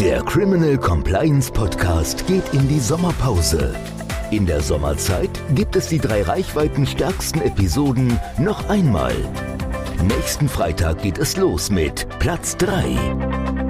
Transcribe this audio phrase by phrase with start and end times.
[0.00, 3.74] Der Criminal Compliance Podcast geht in die Sommerpause.
[4.30, 9.12] In der Sommerzeit gibt es die drei reichweitenstärksten Episoden noch einmal.
[10.02, 13.69] Nächsten Freitag geht es los mit Platz 3.